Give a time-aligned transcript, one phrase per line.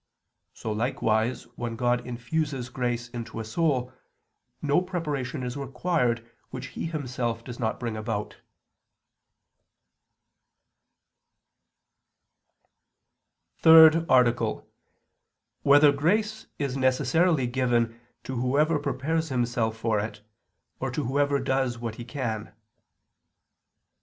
[0.55, 3.93] So likewise, when God infuses grace into a soul,
[4.59, 8.31] no preparation is required which He Himself does not bring about.________________________
[13.61, 14.69] THIRD ARTICLE [I II, Q.
[15.61, 15.63] 112, Art.
[15.63, 20.23] 3] Whether Grace Is Necessarily Given to Whoever Prepares Himself for It,
[20.79, 22.51] or to Whoever Does What He Can?